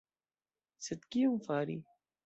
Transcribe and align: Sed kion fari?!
Sed 0.87 1.05
kion 1.13 1.39
fari?! 1.47 1.81